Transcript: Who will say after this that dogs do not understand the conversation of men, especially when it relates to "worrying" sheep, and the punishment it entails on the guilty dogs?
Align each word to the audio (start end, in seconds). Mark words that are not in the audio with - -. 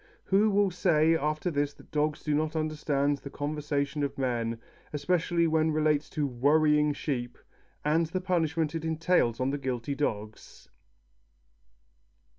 Who 0.23 0.49
will 0.49 0.71
say 0.71 1.15
after 1.15 1.51
this 1.51 1.75
that 1.75 1.91
dogs 1.91 2.23
do 2.23 2.33
not 2.33 2.55
understand 2.55 3.19
the 3.19 3.29
conversation 3.29 4.01
of 4.01 4.17
men, 4.17 4.59
especially 4.91 5.45
when 5.45 5.69
it 5.69 5.73
relates 5.73 6.09
to 6.17 6.25
"worrying" 6.25 6.91
sheep, 6.91 7.37
and 7.85 8.07
the 8.07 8.19
punishment 8.19 8.73
it 8.73 8.83
entails 8.83 9.39
on 9.39 9.51
the 9.51 9.59
guilty 9.59 9.93
dogs? 9.93 10.69